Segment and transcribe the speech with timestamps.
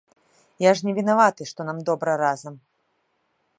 [0.63, 2.53] Я ж не вінаваты, што нам добра разам.